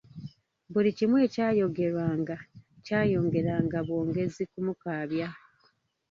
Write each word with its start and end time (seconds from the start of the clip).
Buli 0.71 0.89
kimu 0.97 1.15
ekyayogeranga 1.25 2.37
kyayongera 2.85 3.55
bwongezi 3.87 4.43
kumukaabya. 4.51 5.27